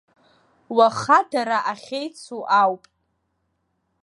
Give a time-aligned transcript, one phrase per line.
[0.75, 2.83] Уаха дара ахьеицу ауп!